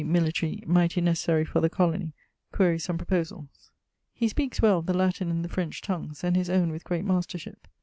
military, 0.03 0.59
mighty 0.65 0.99
necessary 0.99 1.45
quaere 1.45 2.79
some 2.81 2.97
proposalls. 2.97 3.69
He 4.13 4.27
speaks 4.27 4.59
well 4.59 4.81
the 4.81 4.95
Latin 4.97 5.29
and 5.29 5.45
the 5.45 5.47
French 5.47 5.79
tongues, 5.79 6.23
and 6.23 6.35
his 6.35 6.49
owne 6.49 6.71
with 6.71 6.83
great 6.83 7.05
mastership. 7.05 7.67